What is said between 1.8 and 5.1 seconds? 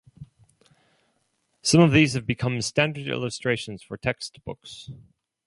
these have become standard illustrations for textbooks.